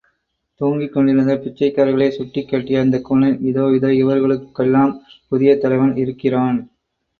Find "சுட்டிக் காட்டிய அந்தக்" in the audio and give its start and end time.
2.11-3.05